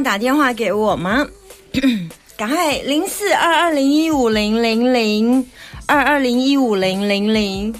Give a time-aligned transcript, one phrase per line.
[0.00, 1.26] 打电话给我吗？
[2.36, 5.44] 赶快零四二二零一五零零零
[5.86, 7.74] 二二零一五零零零。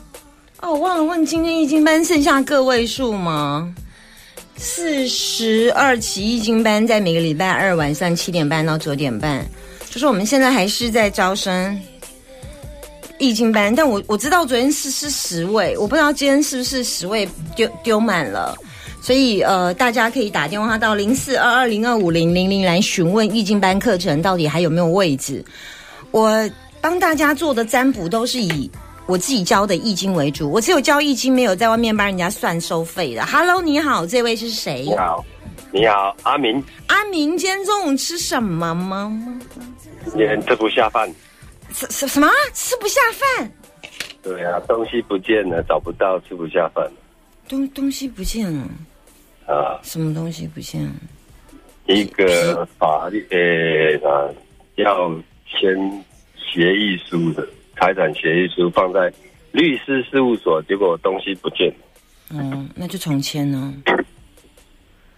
[0.60, 3.72] 哦，忘了问今天易经班剩下个位数吗？
[4.56, 9.46] 四十二期易经班在每个礼拜二晚上七点半到九点半，
[9.88, 11.80] 就是我们现在还是在招生
[13.18, 18.56] 易经班，但我我知道昨天是是十位，我不知道今天是不是十位丢丢满了。
[19.00, 25.44] 所以呃，大家可以打电话到零四二二零二五零零零来询问易经班课程到底还有没有位置。
[26.10, 26.30] 我
[26.80, 28.70] 帮大家做的占卜都是以
[29.06, 33.24] 我自己教的易经为主，我只有教易经，没有在外面帮人家算收费的。
[33.24, 34.82] Hello，你好，这位是谁？
[34.82, 35.24] 你好，
[35.72, 36.62] 你好，阿明。
[36.88, 39.10] 阿明，今天中午吃什么吗？
[40.04, 41.10] 今天吃不下饭。
[41.72, 42.28] 什什什么？
[42.52, 43.50] 吃不下饭？
[44.22, 46.86] 对啊，东西不见了，找不到，吃不下饭。
[47.48, 48.66] 东东西不见了。
[49.48, 50.88] 啊，什么东西不见？
[51.86, 54.34] 一个法律呃，
[54.76, 55.10] 要
[55.46, 55.74] 签
[56.36, 59.10] 协议书的财产协议书放在
[59.52, 61.74] 律师事务所，结果东西不见了。
[62.30, 63.74] 嗯，那就重签呢。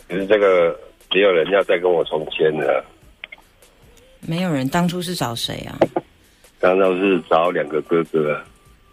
[0.08, 0.78] 可是这个
[1.12, 2.84] 没有人要再跟我重签了。
[4.20, 5.76] 没有人，当初是找谁啊？
[6.60, 8.44] 当初是找两个哥哥啊。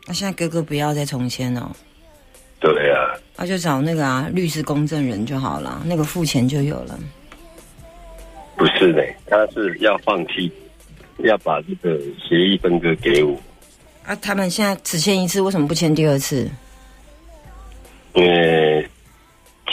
[0.08, 1.76] 那现在哥哥不要再重签了。
[2.60, 3.14] 对呀。
[3.36, 7.00] 那就找那个啊，律师公证人就好了，那个付钱就有了。
[8.56, 10.52] 不是的，他是要放弃，
[11.20, 13.38] 要把这个协议分割给我。
[14.04, 16.50] 啊，他们现在只签一次，为什么不签第二次？
[18.14, 18.90] 因为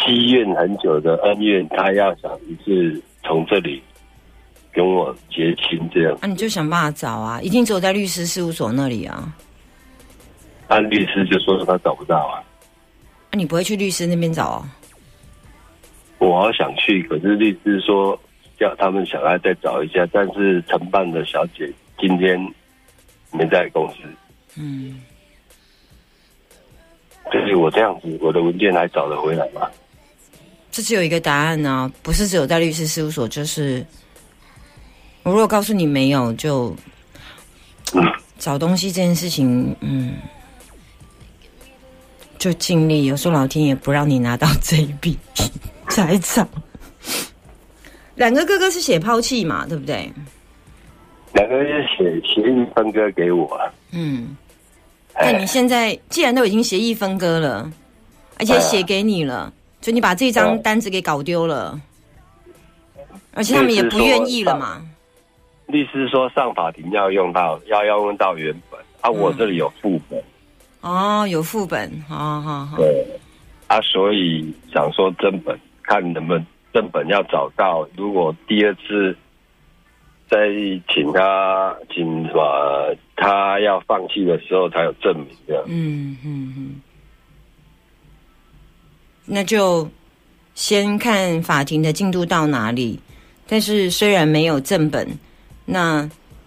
[0.04, 3.82] 积怨很久的恩怨，他要想一次从这里
[4.70, 6.18] 跟我结清，这样。
[6.20, 9.34] 那你就想办法找啊，一定只有在律师事务所那里啊。
[10.68, 12.44] 按律师就说他找不到啊。
[13.34, 14.68] 那你不会去律师那边找哦？
[16.18, 18.16] 我好想去，可是律师说
[18.56, 21.68] 叫他们想要再找一下，但是承办的小姐
[21.98, 22.38] 今天
[23.32, 23.96] 没在公司。
[24.54, 25.02] 嗯。
[27.32, 29.68] 就是我这样子，我的文件还找得回来吗？
[30.70, 33.84] 这只有一个答案呢，不是只有在律师事务所，就是
[35.24, 36.72] 我如果告诉你没有，就
[38.38, 40.14] 找东西这件事情，嗯。
[42.44, 45.16] 就尽力，有时候老天也不让你拿到这一笔
[45.88, 46.46] 财产。
[48.16, 50.12] 两个哥哥是写抛弃嘛，对不对？
[51.32, 53.58] 两个是写协议分割给我。
[53.92, 54.36] 嗯，
[55.18, 57.72] 那你现在既然都已经协议分割了，
[58.38, 59.50] 而且写给你了，
[59.80, 61.80] 就你把这张单子给搞丢了，
[63.32, 64.86] 而且他们也不愿意了嘛。
[65.68, 70.22] 律师说上法庭要用到要要用到原本，啊，我这里有副本。
[70.84, 72.76] 哦，有副本，好好好。
[72.76, 73.06] 对，
[73.68, 77.88] 啊，所以想说正本，看能不能正本要找到。
[77.96, 79.16] 如果第二次
[80.28, 80.46] 再
[80.92, 85.64] 请他，请什么，他要放弃的时候才有证明这样。
[85.68, 86.80] 嗯嗯嗯。
[89.24, 89.88] 那就
[90.54, 93.00] 先看法庭的进度到哪里。
[93.48, 95.08] 但是虽然没有正本，
[95.64, 96.06] 那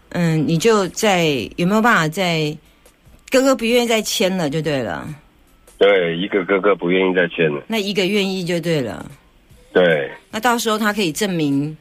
[0.09, 2.55] 嗯，你就在有没有办法在？
[3.29, 5.07] 哥哥不愿意再签了，就对了。
[5.77, 7.61] 对，一个哥哥不愿意再签了。
[7.67, 9.05] 那一个愿意就对了。
[9.73, 10.09] 对。
[10.31, 11.75] 那到时候他可以证明，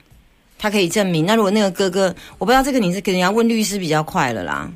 [0.59, 1.25] 他可以证明。
[1.25, 4.71] 那如果那个哥哥，我不知道这个你是可能要问律师比较快了啦。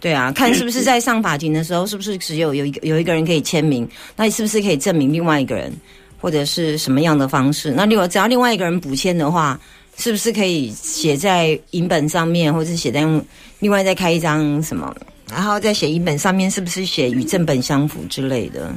[0.00, 3.86] 对啊，看是不是在上法庭的时候，是不是只有有一个有一个人可以签名？
[4.14, 5.72] 那你是不是可以证明另外一个人，
[6.20, 7.72] 或者是什么样的方式？
[7.72, 9.60] 那如果只要另外一个人补签的话，
[9.96, 13.22] 是不是可以写在银本上面，或者是写在用
[13.58, 14.96] 另外再开一张什么？
[15.30, 18.74] 然后再写一本上面是不是写与正本相符之类的？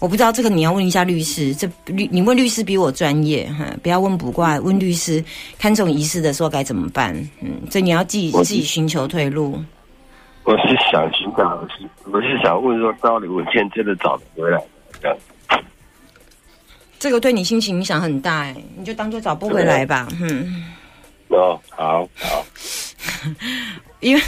[0.00, 1.52] 我不知道这个你要问一下律师。
[1.52, 5.24] 这律你问律师比我专业哈，不要问卜卦，问律师
[5.58, 7.12] 看这种仪式的时候该怎么办？
[7.40, 9.60] 嗯，所以你要自己自己寻求退路。
[10.44, 11.66] 我是想寻找，
[12.12, 14.62] 我是想问说，到底文件真的找得回来
[15.02, 15.18] 这样？
[17.00, 20.06] 这个对你心情影响很大哎，你就当做找不回来吧。
[20.20, 20.64] 嗯。
[21.26, 22.46] 哦，好好。
[23.98, 24.22] 因为。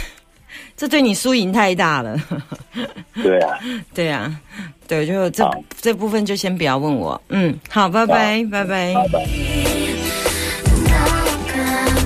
[0.81, 2.19] 这对你输赢太大了。
[3.21, 3.59] 对啊，
[3.93, 4.35] 对啊，
[4.87, 5.47] 对，就这
[5.79, 7.21] 这部分就先不要问我。
[7.29, 8.91] 嗯，好，拜拜，拜拜。
[8.95, 9.27] 拜拜。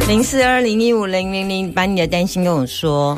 [0.09, 3.17] 零四二零一五零零零，把你的担心跟我说。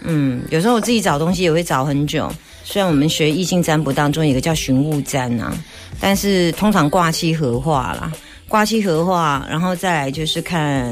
[0.00, 2.32] 嗯，有时候我自己找东西也会找很久。
[2.64, 5.52] 虽然我们学异性占卜当中有一个叫寻物占啊，
[6.00, 8.10] 但是通常卦气合化啦，
[8.48, 10.90] 卦气合化，然后再来就是看，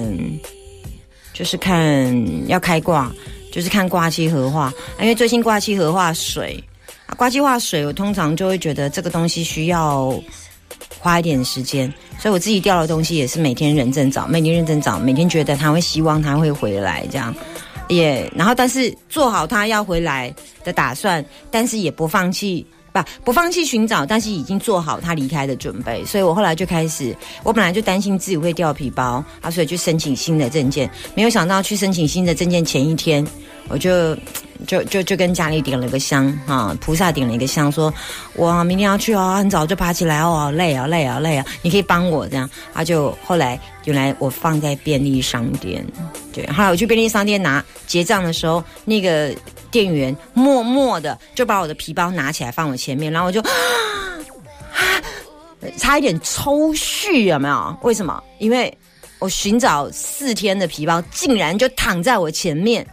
[1.32, 3.11] 就是看要开卦，
[3.50, 4.72] 就是看卦气合化。
[5.00, 6.62] 因为最近卦气合化水，
[7.06, 10.18] 啊，挂期化水，我通常就会觉得这个东西需要
[10.98, 17.34] 花一点时间，所以我自己掉的东西也是每天认真找，每天认真找，每天觉得他会希望他会回来这样，
[17.88, 20.34] 也然后但是做好他要回来
[20.64, 22.66] 的打算，但是也不放弃。
[23.24, 33.26] 不放弃寻找，但是已经做好他离开的准备，所以我后来就开始，我本来就担心自己会掉皮包啊，所以去申请新的证件，没有想到去申请新的证件前一天，
[33.68, 34.16] 我就
[34.66, 37.93] 就就就跟家里点了个香啊，菩萨点了一个香，说
[38.34, 42.49] 我明天要去哦，很早就爬起来哦，累啊累啊累啊，你可以帮我这样。
[42.75, 45.84] 他就后来原来我放在便利商店，
[46.32, 49.34] 对，后来我去便利商店拿结账的时候，那个
[49.70, 53.50] 店员默默的就把我的皮包拿起来放我前面，然后我就啊。
[55.76, 57.76] 差一点抽搐，有没有？
[57.82, 58.22] 为什么？
[58.38, 58.72] 因为
[59.19, 62.87] 我寻找四天的皮包，竟然就躺在我前面。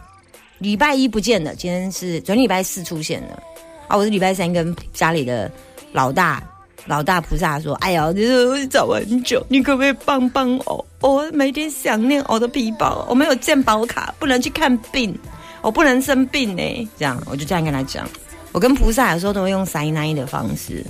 [0.58, 3.42] 礼拜一不见了，今天是昨天礼拜四出现了
[3.88, 3.96] 啊！
[3.96, 5.50] 我是礼拜三跟家里的
[5.92, 6.42] 老大
[6.86, 10.86] 老大菩萨说：“哎呀，你找很久，你可不可以帮帮我？
[11.00, 15.16] 我每天想念我的皮包，我没有健保卡，不能去看病，
[15.60, 18.08] 我不能生病呢。”这样，我就这样跟他讲。
[18.52, 20.82] 我跟菩萨有时候都会用塞奶的方式。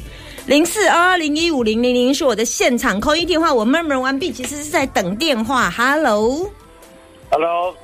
[0.47, 5.69] 零四二二零一五零零零是我的现场扣一电话，我 murmur 完毕，其实是在等电话。
[5.71, 7.75] Hello，Hello，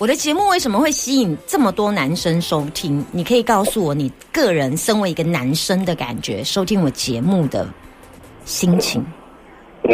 [0.00, 3.04] 我的节目为什么会吸引这么多男生收听？
[3.12, 7.68] 你可以告诉我你个人身为一个男生的感觉，收听我节目的
[8.46, 9.04] 心情。
[9.82, 9.92] 嗯，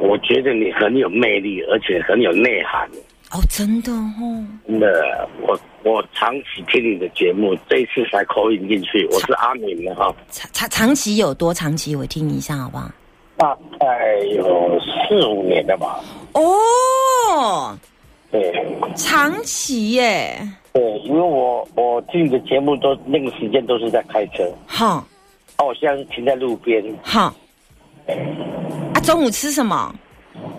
[0.00, 2.88] 我觉得你很有魅力，而且很有内涵。
[3.30, 9.06] 哦，真的哦，真的，我我长期听你的节目，这一次才口引进去。
[9.12, 11.94] 我是阿敏的哈，长长长期有多长期？
[11.94, 12.90] 我听一下好不好？
[13.36, 16.00] 大概有四五年了吧。
[16.32, 17.78] 哦，
[18.30, 18.52] 对
[18.94, 20.38] 长期耶，
[20.72, 25.04] 对，因为我我听你的节目都那个时间都是在开车，好，
[25.56, 27.34] 啊，我现在是停在路边，好。
[28.94, 29.94] 啊，中午吃什么？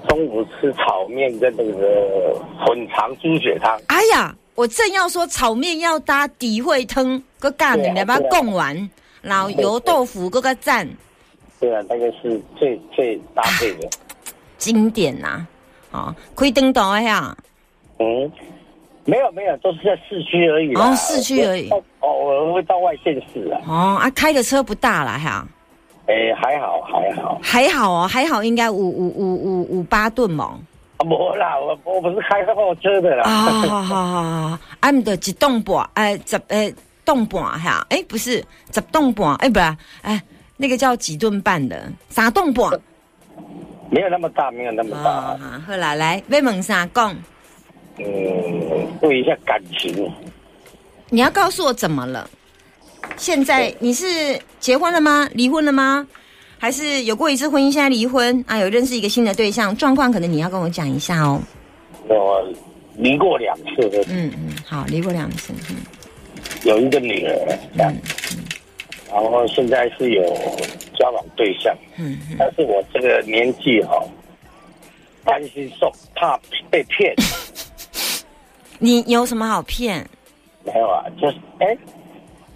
[0.07, 3.79] 中午吃炒面跟那个混肠猪血汤。
[3.88, 8.89] 哎呀，我正要说炒面要搭底会汤，个干你来把它供完，
[9.21, 10.88] 然后油豆腐个个赞，
[11.59, 13.89] 对啊，那个是最最搭配的。
[14.57, 15.45] 经典呐、
[15.91, 17.35] 啊，可以登岛呀，
[18.01, 18.31] 嗯，
[19.06, 20.74] 没有没有，都是在市区而已。
[20.75, 23.62] 哦市区而已哦，偶尔会到外县市啊。
[23.68, 25.45] 哦啊，开的车不大了哈，
[26.07, 27.39] 哎，还好还好。
[27.44, 30.59] 还好哦，还好应该五五五五五八吨嘛。
[30.98, 33.24] 啊，没啦，我我不是开货车的啦。
[33.24, 36.74] 啊，好好好好，俺的一栋半，哎，十哎
[37.06, 40.21] 栋半哈，哎不是十栋半，哎不是，哎
[40.57, 42.69] 那个叫几吨半的，三栋半。
[43.89, 45.09] 没有那么大，没有那么大。
[45.09, 47.15] 啊，好啦，来，要问啥讲？
[47.98, 50.12] 嗯，问一下感情。
[51.10, 52.30] 你要告诉我怎么了？
[53.18, 55.30] 现在你是结婚了吗？
[55.34, 56.08] 离婚了吗？
[56.57, 58.57] 还是有过一次婚姻，现在离婚啊？
[58.57, 61.42] 有认识一个新的对象，状况可能你要跟我讲一下哦。
[62.07, 62.48] 我
[62.95, 65.78] 离过两次的，嗯嗯，好，离过两次，嗯
[66.64, 67.94] 有一个女儿，这样。
[69.10, 70.24] 然后现在是有
[70.98, 74.02] 交往对象，嗯嗯，但是我这个年纪哈、
[75.26, 77.14] 担心受怕被骗。
[78.83, 80.04] 你有什么好骗？
[80.66, 81.78] 没有啊，就是哎，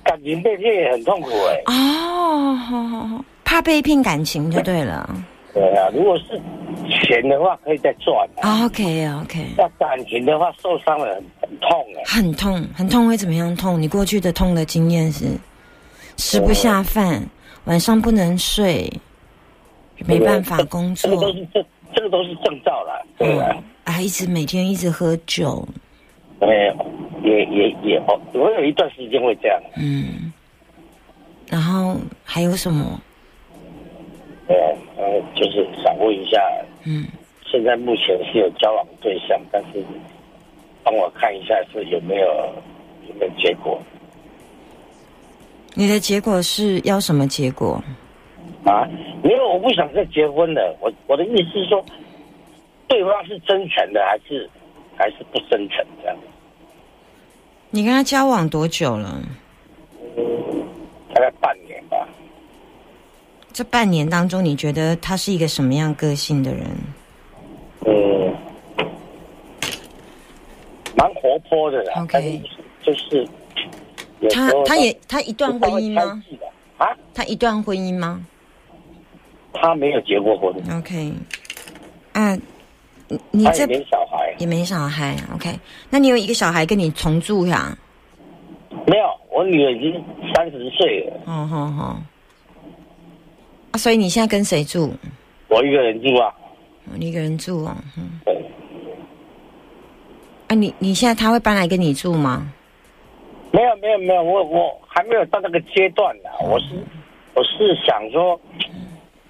[0.03, 1.61] 感情被骗也很痛苦哎。
[1.67, 5.07] 哦，怕被骗感情就对了。
[5.53, 6.41] 对啊，如果是
[6.89, 12.03] 钱的话可以再赚、啊，OK OK，那感情的话受伤了很很痛哎。
[12.05, 13.79] 很痛，很痛会怎么样痛？
[13.79, 15.25] 你过去的痛的经验是
[16.17, 17.23] 吃不下饭，
[17.65, 18.91] 晚上不能睡，
[20.07, 23.55] 没办法工作这个都，是这这个都是征兆了，对啊。
[23.85, 25.65] 啊，一直每天一直喝酒，
[26.39, 26.85] 没有，
[27.23, 30.31] 也也也哦，我有一段时间会这样，嗯，
[31.49, 32.99] 然后还有什么？
[34.47, 36.39] 对啊，然后就是想问一下，
[36.85, 37.07] 嗯，
[37.45, 39.83] 现在目前是有交往对象，但是
[40.83, 42.27] 帮我看一下是有没有
[43.07, 43.81] 有没有结果
[45.73, 47.83] 你的结果是要什么结果？
[48.63, 48.87] 啊？
[49.23, 51.83] 因为我不想再结婚了，我我的意思是说，
[52.87, 54.47] 对方是真诚的还是
[54.97, 56.17] 还是不真诚这样？
[57.69, 59.21] 你跟他交往多久了？
[61.13, 62.07] 大概半年吧。
[63.51, 66.65] 这半年当中，你觉得他是一个什么样个性的人？
[67.85, 68.35] 嗯，
[70.95, 72.41] 蛮活泼的啦 OK
[72.83, 73.27] 是就是
[74.29, 76.23] 他他也他一段婚姻吗？
[76.77, 76.87] 啊？
[77.13, 78.25] 他一段婚姻吗
[79.53, 81.13] 他没有结过婚，？OK，
[82.13, 82.35] 啊，
[83.07, 85.59] 你你这小孩，也没小孩，OK？
[85.89, 87.77] 那你有一个小孩跟你同住呀？
[88.87, 89.05] 没有。
[89.35, 90.01] 我女儿已经
[90.33, 91.83] 三十岁了，哦吼吼，
[93.71, 94.93] 啊，所以你现在跟谁住？
[95.49, 96.33] 我一个人住啊。
[96.85, 98.33] 哦你一个人住哦，嗯，对，
[100.47, 102.49] 啊，你你现在他会搬来跟你住吗？
[103.51, 106.29] 没有没有没有，我我还没有到那个阶段呢。
[106.41, 106.67] 我是
[107.33, 108.39] 我是想说，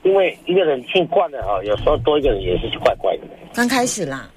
[0.03, 3.23] 因为一个人住惯了哈，有时候多一个人也是怪怪的
[3.55, 4.29] 刚开始啦，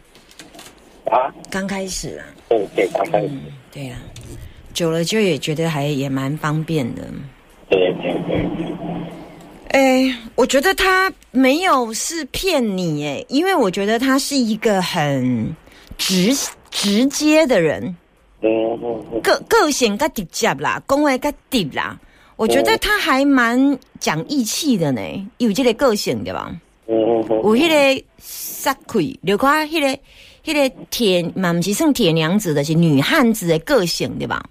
[1.08, 1.32] 啊。
[1.50, 3.40] 刚开始啦，对对，刚开始，嗯，
[3.72, 3.96] 对啦，
[4.72, 7.02] 久了就也觉得还也蛮方便的。
[7.68, 8.46] 对对对，
[9.68, 15.54] 哎，我觉得他没有是骗你哎，因为我觉得他是一个很
[15.96, 16.34] 直
[16.70, 17.82] 直接的人，
[18.40, 18.50] 嗯
[18.82, 21.98] 嗯嗯，个个性较直接啦，讲话较直啦。
[22.36, 25.00] 我觉得他还蛮讲义气的呢，
[25.38, 26.50] 有这个个性对吧？
[26.86, 29.98] 嗯嗯嗯，有迄个杀气，就看迄个
[30.48, 34.42] 迄个铁，嘛不是算铁娘子的，是女汉子的个性对吧？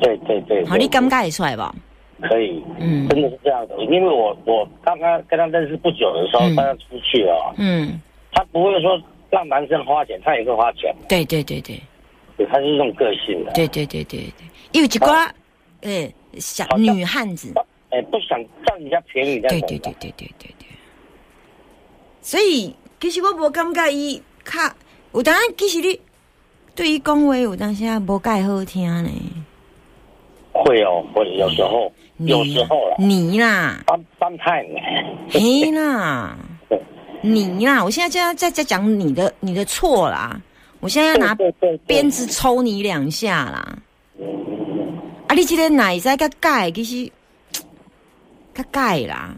[0.00, 1.74] 对对对，好，你感觉会出来吧？
[2.22, 3.76] 可以，嗯真的是这样的。
[3.84, 8.00] 因为我我刚刚跟他认识不久的时候，他出去了，嗯，
[8.32, 11.78] 他不会说让男生花钱，他也会花钱，对对对对
[12.38, 13.52] 对他是这种个性的。
[13.52, 15.28] 对对对对对，有一寡
[15.82, 17.52] 诶小好像女汉子，
[17.90, 19.38] 哎，不想占人家便宜。
[19.40, 20.66] 对对对对对对对。
[22.22, 24.52] 所以其实我无感觉伊较
[25.16, 25.98] 有当然，其实你
[26.74, 29.10] 对伊讲话有当时啊无介好听呢。
[30.52, 34.78] 会哦，会有时候，有时候啦，你啦，some sometimes，
[35.30, 36.36] 嘿啦
[36.68, 36.78] 对，
[37.22, 40.38] 你啦，我现在就要在在讲你的你的错啦，
[40.80, 41.34] 我现在要拿
[41.86, 43.78] 鞭子抽你两下啦。
[45.28, 47.10] 啊，你这个奶在甲改，其实
[48.54, 49.34] 较改啦。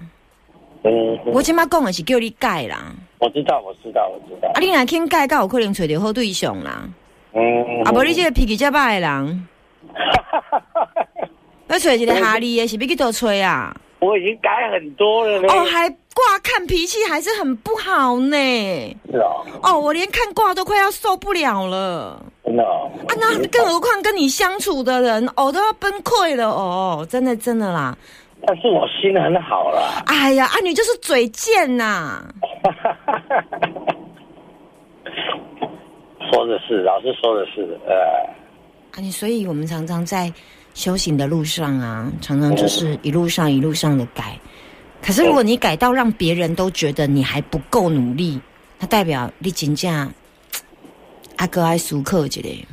[0.83, 2.93] 嗯，我即马讲的是叫你改啦。
[3.19, 6.89] 我知道，我知道，我知道啊，，你若肯改，才有可能找到好对象啦。
[7.35, 9.49] 嗯，啊，无你这个脾气遮歹的人，
[11.69, 13.77] 要找一个哈利的，是要去倒找啊？
[14.01, 15.49] 我已经改很多了呢。
[15.49, 18.37] 哦，还挂看脾气还是很不好呢。
[19.11, 22.25] 是哦，哦，我连看挂都快要受不了了。
[22.45, 22.89] 真的哦。
[23.09, 27.99] 啊，那更何况跟你相处的人，哦，都要崩溃了哦，真的真的啦。
[28.47, 30.03] 但是我心很好了。
[30.07, 32.23] 哎呀，啊，你就是嘴贱呐、
[36.33, 37.95] 说的是，老师说的是，呃，
[38.93, 40.33] 啊，你所以我们常常在
[40.75, 44.39] 修行的路上啊，常常就是一路上一路上的改。
[45.03, 48.41] 可是如果你改到让别人都觉得你还不够努力，
[48.79, 50.13] 那代表你真正
[51.37, 52.67] 阿哥爱苏克一个，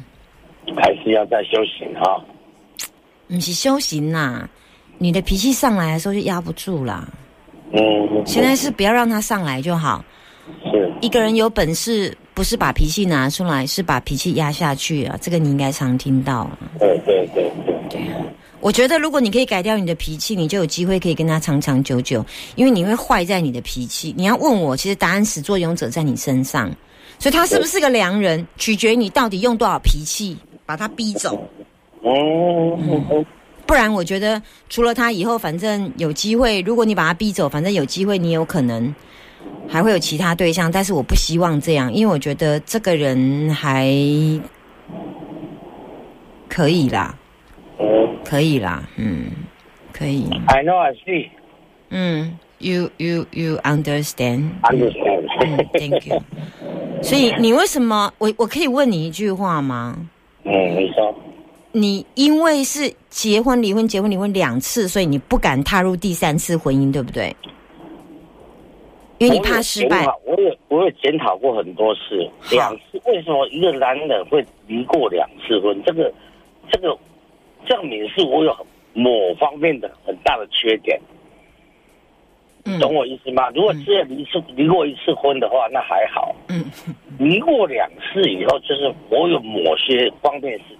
[0.75, 2.23] 还是要再修行哈。
[3.27, 4.47] 不是修行啦。
[4.97, 7.07] 你的脾气上来的时候就压不住啦。
[7.71, 10.03] 嗯，现在是不要让他上来就好。
[10.71, 15.17] 是，一个人有本事，不是把脾气拿出来，是把脾气压下去啊。
[15.19, 16.57] 这个你应该常听到啊。
[16.79, 17.51] 对对对，
[18.61, 22.25] 我觉得，如果你可以改掉你的脾气，你就有机会可以跟他长长久久，
[22.55, 24.13] 因为你会坏在你的脾气。
[24.17, 26.71] 你要问我，其实答案始作俑者在你身上，
[27.19, 31.47] 所以他是不是个良人，取决于你到底用多少脾气把他逼走。
[32.03, 33.25] 嗯嗯
[33.65, 38.93] 不然，我觉得除了他以后，反正有机会，如果你把他逼走，反正有机会，你有可能
[39.67, 40.71] 还会有其他对象。
[40.71, 43.87] 但是我不希望这样，因为我觉得这个人还
[46.47, 47.15] 可以啦，
[47.79, 47.85] 嗯
[48.23, 49.31] 可以啦，嗯，
[49.91, 50.29] 可以。
[50.47, 51.27] ，I know I see,
[51.89, 55.57] 嗯，you you you understand？understand 嗯。
[55.73, 56.21] ，Thank you。
[57.01, 59.97] 所以你为什么我我可以问你一句话吗？
[60.43, 61.13] 嗯，你说，
[61.75, 67.35] 你因为是结婚离婚结婚离婚两次，所以你不敢踏入第三次婚姻，对不对？
[69.17, 70.07] 因为你怕失败。
[70.23, 75.77] 我有我有检讨过很多次，两次为什么一个男人会离过两次婚？
[75.83, 76.09] 这个
[76.71, 76.97] 这个
[77.65, 78.55] 证明是我有
[78.93, 80.97] 某方面的很大的缺点，
[82.63, 83.49] 嗯懂我意思吗？
[83.53, 86.33] 如果只有离次离过一次婚的话，那还好。
[86.47, 86.63] 嗯，
[87.19, 90.77] 离过两次以后，就是我有某些方面是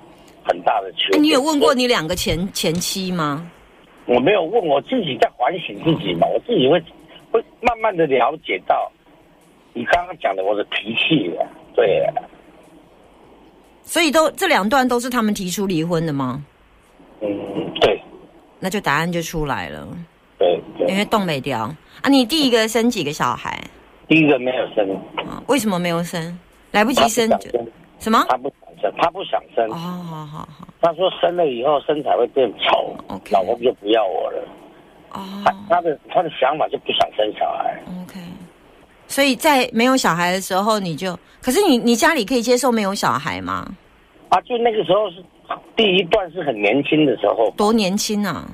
[0.47, 1.19] 很大的缺点。
[1.19, 1.73] 哎你有问过？
[1.73, 3.49] 你两个前前妻吗？
[4.05, 6.79] 我没有问，我自己在反省自己嘛，我自己会
[7.31, 8.91] 会慢慢的了解到
[9.73, 11.43] 你刚刚讲的我的脾气啊，
[11.75, 12.13] 对啊，
[13.81, 16.45] 所以都这两段都是他们提出离婚的吗？
[17.21, 17.27] 嗯，
[17.81, 17.99] 对
[18.59, 19.87] 那就答案就出来了，
[20.37, 21.61] 对因，为冻没掉
[22.01, 22.09] 啊。
[22.09, 23.59] 你第一个生几个小孩
[24.07, 24.87] 第一个没有生，
[25.17, 25.41] 啊？
[25.47, 26.39] 为什么没有生？
[26.71, 27.27] 来不及生
[27.99, 28.23] 什么？
[28.29, 32.95] 他不想生，他不想生哦，，好好好他说生了以后身材会变丑
[33.31, 34.41] 老婆就不要我了。
[35.13, 38.19] 哦他他的他的想法就不想生小孩，，OK。
[39.07, 43.65] 所以在没有小孩的时候，你就可是你你家里可以接受没有小孩吗？
[44.29, 45.23] 啊，就那个时候是
[45.75, 48.45] 第一段是很年轻的时候，多年轻啊！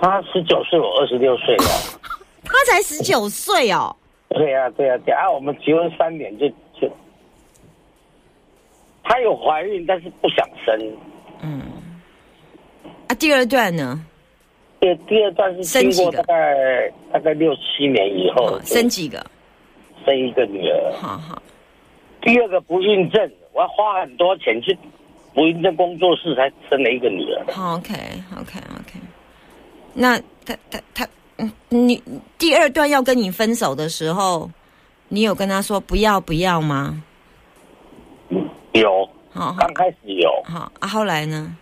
[0.00, 1.64] 他十九岁，我二十六岁了。
[2.44, 3.94] 他才十九岁哦。
[4.28, 6.54] 对呀、对呀、对啊，我们结婚三年就就，
[9.08, 10.78] 她有怀孕，但是不想生。
[11.40, 11.62] 嗯，
[13.08, 14.04] 啊，第二段呢？
[14.80, 19.24] 第第二段是经过生几个大概大概六七年以后哦，生几个？
[20.04, 20.92] 生一个女儿。
[20.92, 21.42] 好好，
[22.20, 24.76] 第二个不孕症，我要花很多钱去
[25.34, 27.52] 不孕症工作室才生了一个女儿。
[27.52, 29.00] 好，OK，OK，OK。
[29.94, 32.00] 那他他他，嗯，你
[32.38, 34.48] 第二段要跟你分手的时候，
[35.08, 37.02] 你有跟他说不要不要吗？
[38.72, 39.08] 有，
[39.58, 41.56] 刚开始有，好啊，后来呢？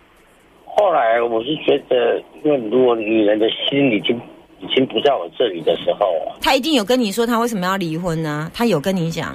[0.64, 4.20] 后来我是觉得，因为如果女人的心已经
[4.60, 8.50] 已经不在我这里的时候啊，他一定有跟你说他为什么要离婚呢？
[8.52, 9.34] 他有跟你讲，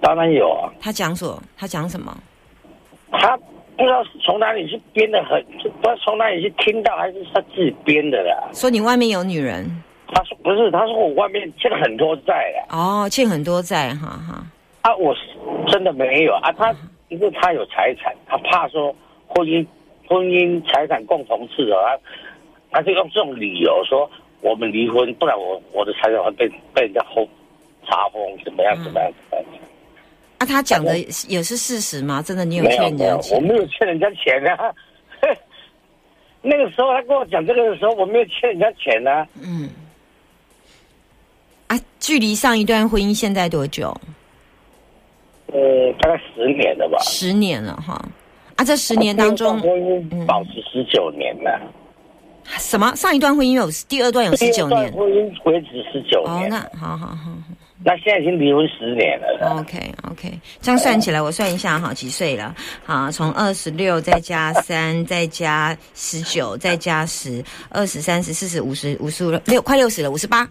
[0.00, 0.72] 当然有啊。
[0.80, 2.16] 他讲所他讲什么？
[3.12, 3.36] 他
[3.76, 8.48] 不知道从哪里去编的很，就不知道从哪里去听到，还是他自己编的啦。
[8.54, 9.68] 说你外面有女人
[10.08, 14.46] 他说不是，他说我外面欠了很多债啊，哦，欠很多债，哈哈。
[14.86, 15.22] 啊，我是
[15.66, 16.52] 真的没有啊。
[16.52, 16.72] 他
[17.08, 18.94] 因为他有财产，他怕说
[19.26, 19.66] 婚姻
[20.06, 21.98] 婚姻财产共同制啊，
[22.70, 24.08] 他他就用这种理由说
[24.42, 27.26] 我们离婚，不然我我的财产会被被人家封
[27.84, 29.62] 查封，怎么样怎么样怎么样。
[30.38, 32.22] 啊，他讲的也是事实吗？
[32.22, 33.36] 真的，你有欠人家，钱？
[33.36, 34.72] 我没有欠人家钱啊。
[36.42, 39.26] 那个时候他跟我讲这个的时候，我没有欠人家钱啊。
[39.42, 39.68] 嗯。
[41.66, 43.92] 啊，距离上一段婚姻现在多久？
[45.52, 46.98] 呃，大概十年了吧。
[47.00, 48.02] 十年了哈。
[48.56, 51.60] 啊，这十年当中婚，姻保持十九年了，
[52.58, 56.48] 什么上一段婚姻有第二段有十九年婚姻维持十九哦，年。
[56.48, 57.36] 那好好好
[57.84, 59.58] 那现在已经离婚十年了。
[59.60, 60.32] ，OK OK，
[60.62, 62.54] 这样算起来，我算一下哈，几岁了？
[62.82, 70.48] 好，从二十六再加三， 再加十九，再加十，二十三十四十五十五十五六快六十了，五十八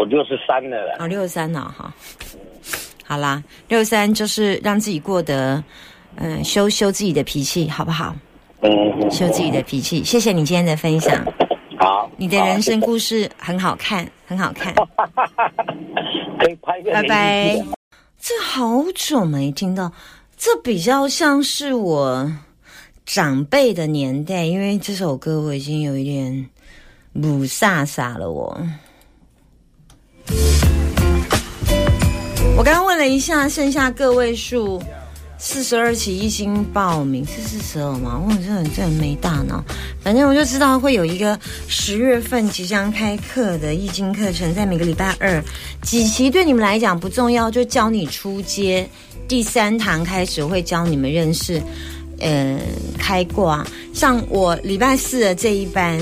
[0.00, 0.96] 我六十三了啦。
[0.98, 1.92] 哦，六十三了哈。
[3.04, 5.62] 好啦，六十三就是让自己过得，
[6.16, 8.16] 嗯、修修自己的脾气，好不好？
[8.62, 10.02] 嗯，修自己的脾气。
[10.02, 11.22] 谢谢你今天的分享，
[11.78, 12.10] 好。
[12.16, 14.72] 你的人生故事很好看，很好看。
[16.40, 17.62] 可以拍个拜拜。
[18.18, 19.92] 这好久没听到，
[20.38, 22.26] 这比较像是我
[23.04, 26.48] 长辈的年代，因为这首歌我已经有一点
[27.12, 28.44] 母飒飒了我。
[28.44, 28.66] 我
[32.56, 34.82] 我刚刚问了一下，剩下个位数
[35.38, 38.20] 四十二期已经报名，是四十二吗？
[38.22, 39.64] 我真的真的没大脑。
[40.02, 45.42] 反正我就知道会有一个十月份即将开课的易经课程，在每个礼拜二
[45.80, 48.86] 几期对你们来讲不重要，就教你出街。
[49.26, 51.62] 第三堂开始会教你们认识，
[52.18, 52.58] 呃，
[52.98, 53.66] 开挂。
[53.94, 55.98] 像我礼拜四的这一班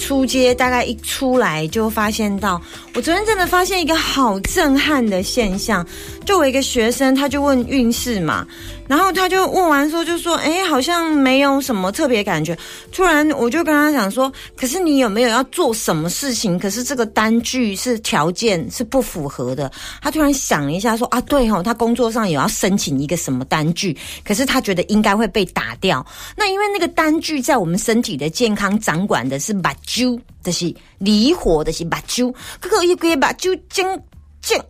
[0.00, 2.60] 出街，大概一出来就发现到，
[2.94, 5.86] 我昨天真的发现一个好震撼的现象。
[6.24, 8.46] 就我一个学生，他就问运势嘛，
[8.88, 12.56] 然后他就问完说，就说，哎，好像没有什么特别感觉。
[12.92, 16.58] 突然我就跟他讲说，可是你有没有要做什么事情？
[16.58, 19.70] 可是这个单据是条件是不符合的。
[20.00, 26.04] 他突然想了一下说，啊，对哦，他工作上也要申请一个什么单据，可是他觉得应该会被打掉。
[26.36, 34.02] 那因为那个单据在我们身体的健康掌管的是把睭，就是离火的是目睭，可个一个目睭正
[34.40, 34.60] 正。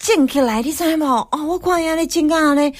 [0.00, 1.04] 静起来，你知无？
[1.04, 2.70] 哦，我看遐咧静啊咧，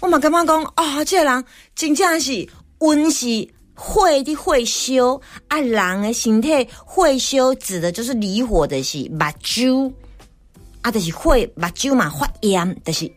[0.00, 9.92] 我嘛感觉讲，啊、这个人真正是温是火的火烧，啊，人的身体火烧指的就是离火的是目睭，
[10.82, 13.10] 啊，就是火目睭嘛发炎，就是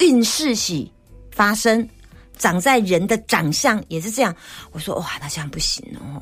[0.00, 0.84] 运势是
[1.30, 1.88] 发生，
[2.36, 4.34] 长在人的长相也是这样。
[4.72, 6.20] 我说哇，那这样不行哦。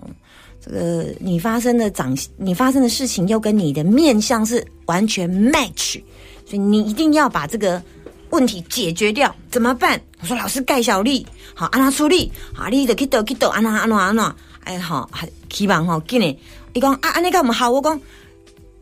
[0.64, 6.00] 这个你发生的长，你发生的事情又跟你的面相是完全 match，
[6.46, 7.82] 所以你一定要把这个
[8.30, 9.34] 问题解决掉。
[9.50, 10.00] 怎么办？
[10.20, 12.32] 我说老师盖小丽，好安怎处理？
[12.54, 14.34] 好，你就去倒去倒，安怎安怎安怎？
[14.64, 15.10] 哎好，
[15.50, 16.34] 希望吼，今日
[16.72, 17.70] 伊讲啊，安尼干唔好？
[17.70, 18.00] 我讲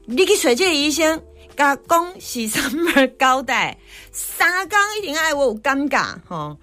[0.04, 1.20] 你去找这个医生，
[1.56, 3.76] 甲讲是 summer 交代，
[4.12, 6.56] 三缸一定爱我有尴尬哈。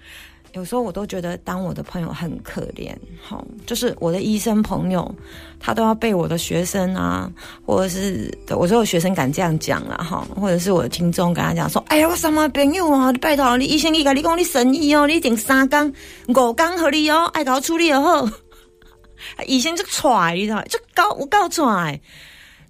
[0.54, 5.14] 有时候我都觉得当我的朋友很可怜，哈，就是我的医生朋友，
[5.60, 7.32] 他都要被我的学生啊，
[7.66, 15.92] 或者是我说有学生敢这样讲了哈，或者是我的听众跟他讲说，哎呀，我什么朋友啊，拜托你医生你甲你讲你神医哦，你一定三缸
[16.28, 18.28] 五缸合你哦，爱搞处理就好。
[19.46, 22.00] 医生就踹，你知道，就搞我搞踹。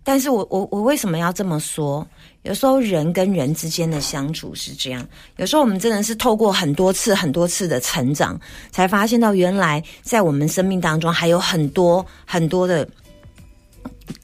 [0.04, 2.06] 但是我我我为什么要这么说？
[2.44, 8.40] 有时候人跟人之间的相处是这样，有时候我们真的是透过很多次、很多次的成长，
[8.72, 12.88] 才发现到原来在我们生命当中还有很多 很多的，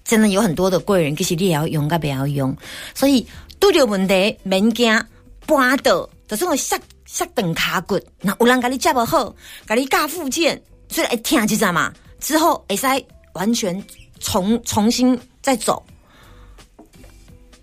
[0.05, 2.55] 真的有很多的贵人，其实你也要用，该不要用。
[2.93, 3.27] 所以
[3.59, 4.97] 拄着问题免惊，
[5.45, 9.35] 搬倒就是我下下等卡骨，那有人给你接不好，
[9.67, 12.87] 给你教附件，所以会听一下嘛，之后会使
[13.33, 13.83] 完全
[14.19, 15.85] 重重新再走。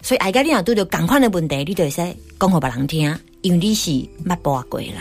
[0.03, 1.97] 所以，爱家你若拄着共款的问题，你就会使
[2.38, 3.91] 讲互别人听，因为你是
[4.27, 4.97] 捌播过的人。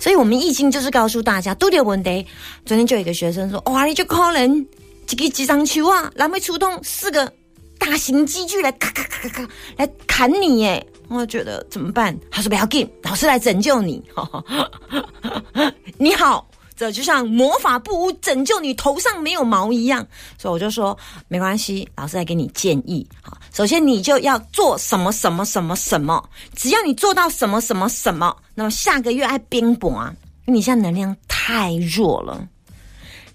[0.00, 2.26] 所以我们易经就是告诉大家，拄着问题。
[2.64, 4.66] 昨天就有一个学生说：“哇，你就可能
[5.10, 7.30] 一个几张球啊，然后出动四个
[7.78, 12.18] 大型机具来咔咔咔咔咔来砍你耶！”我觉得怎么办？
[12.30, 14.02] 他说：“不要紧，老师来拯救你。”
[15.98, 16.48] 你好。
[16.90, 20.04] 就像魔法布屋拯救你头上没有毛一样，
[20.38, 23.06] 所以我就说没关系，老师来给你建议。
[23.20, 30.12] 好，首先你就要做什么什么什么什么，只要你做到什么什么什么，那么下个月爱冰雹啊，
[30.46, 32.48] 你现在能量太弱了。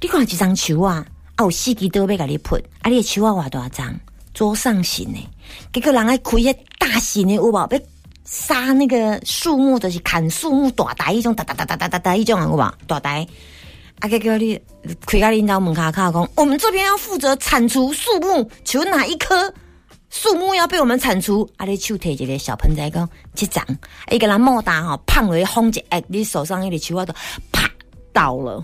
[0.01, 1.05] 你看几张球啊，
[1.35, 3.97] 啊有四支刀要给你喷，啊你的球啊偌大张，
[4.33, 5.19] 桌上型的，
[5.71, 7.55] 结果人爱开些大型的有无？
[7.55, 7.67] 要
[8.29, 12.77] 杀那个树木的是砍树木大台一种哒哒哒哒哒哒哒一种好吧？
[12.85, 13.25] 大台，
[13.99, 14.59] 啊个叫你
[15.05, 19.53] 开个领导门卡卡讲，我们这边要负责铲除树木，求哪一棵
[20.09, 21.49] 树木要被我们铲除？
[21.55, 23.65] 啊，你手提一个小盆栽讲，去长
[24.11, 27.13] 一个人莫大哈，胖为轰一哎，你手上那个球啊都
[27.53, 27.71] 啪
[28.11, 28.61] 倒了，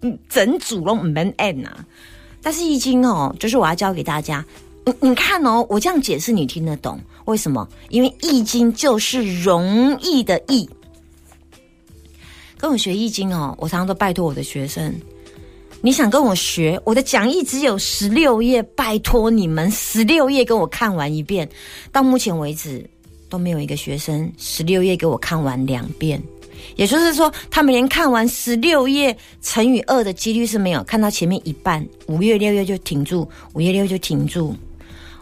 [0.00, 1.70] 嗯， 整组都唔免按呐。
[2.42, 4.42] 但是已经哦，就是我要教给大家，
[4.86, 6.96] 你你看哦，我这样解释你听得懂。
[7.24, 7.68] 为什么？
[7.88, 10.68] 因为易经就是容易的易。
[12.56, 14.94] 跟我学易经哦，我常常都拜托我的学生，
[15.80, 21.48] 你想跟我学，我的讲义只有十六页，拜托你们十六页跟我看完一遍。
[21.90, 22.88] 到目前为止
[23.28, 26.22] 都没有一个学生十六页给我看完两遍，
[26.76, 34.54] 也就是说，他们连看完十六页乘以二的几率是没有，看到前面一半，五月六月就停住，五月六月就停住。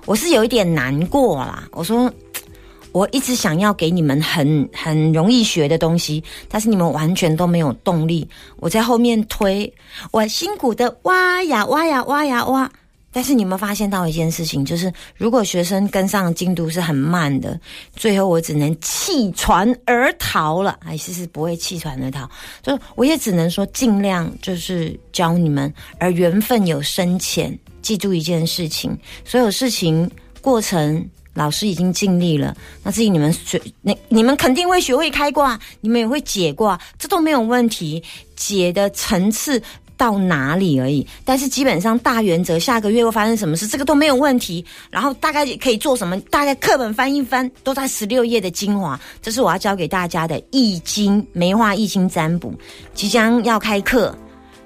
[0.06, 1.68] 我是有一点难过啦。
[1.72, 2.12] 我说，
[2.92, 8.28] 我一直想要给你们很很容易学的东西，但是你们完全都没有动力。
[8.56, 9.72] 我在后面推，
[10.12, 12.70] 我辛苦的挖呀挖呀挖呀挖。
[13.10, 17.58] 但是你们发现到一件事情，就是如果学生跟上进度是很慢的，
[17.94, 20.78] 最后我只能弃船而逃了。
[20.82, 22.28] 还是是不会弃船而逃，
[22.60, 27.56] 就是我也只能说尽量就是教你们，而缘分有深浅。
[27.84, 32.56] 记住一件事情，所有事情过程，老师已经尽力了。
[32.82, 38.02] 那至于你们学，那你们肯定会学会开挂，你们也会解卦，这都没有问题。
[38.34, 39.62] 解的层次
[39.96, 44.64] 到哪里而已，但是基本上大原则，下个月会发生什么事，这个都没有问题。
[44.90, 48.98] 然后大概可以做什么，大概课本翻一翻，都在十六页的精华。
[49.20, 52.54] 这是我要教给大家的《易经》梅花易经占卜，
[52.94, 54.16] 即将要开课，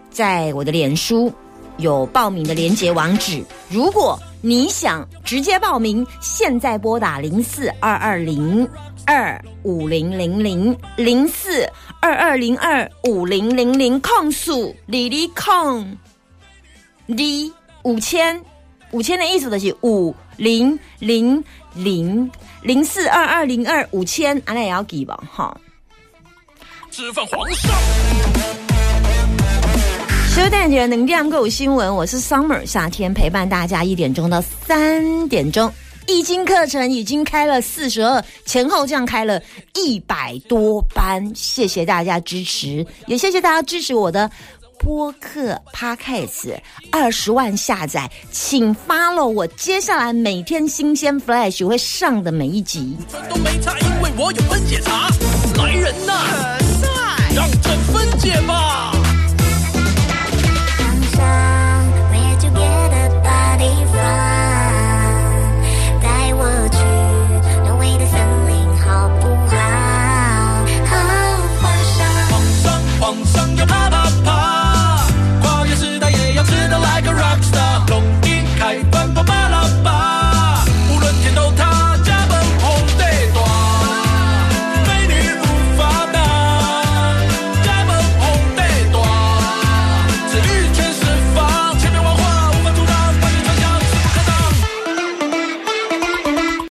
[0.09, 1.33] 在我的脸书。
[1.79, 8.69] 有报名的连接网址，如果你想直接报名，现在拨打零四二二零
[9.07, 11.69] 二五零零零零四
[12.01, 15.97] 二二零二五零零零控诉李丽控
[17.17, 17.53] ，D
[17.85, 18.45] 五千
[18.91, 21.43] 五千的意思就是五零零
[21.75, 22.31] 零
[22.63, 25.57] 零四二二零二五千，俺俩也要给吧哈。
[26.91, 28.68] 吃饭皇上。
[30.29, 35.73] 收蛋姐能量购新闻，我是 Summer，夏天陪伴大家一点钟到三点钟。
[36.07, 39.43] 易经课程已经开了四十二，前后这样开了
[39.75, 44.31] 一百多班，谢谢大家支持，也谢谢大家支持我的
[44.79, 46.57] 播客 Podcast
[46.93, 52.97] 二十万下载，请 follow 我接下来每天新鲜 Flash 会上的每一集。
[53.29, 55.09] 都没差，因为我有分解茶，
[55.57, 56.13] 来人呐，
[57.35, 58.68] 让朕分解吧。